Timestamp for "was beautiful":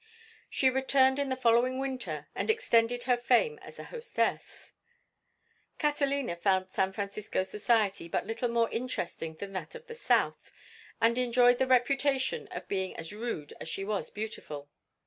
13.85-14.69